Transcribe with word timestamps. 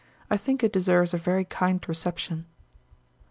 I 0.31 0.35
think 0.37 0.63
it 0.63 0.73
deserves 0.73 1.13
a 1.13 1.17
very 1.17 1.45
kind 1.45 1.87
reception. 1.87 2.47